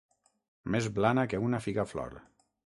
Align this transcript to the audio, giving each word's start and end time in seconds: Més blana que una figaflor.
Més 0.75 0.87
blana 0.95 1.27
que 1.35 1.43
una 1.49 1.61
figaflor. 1.67 2.19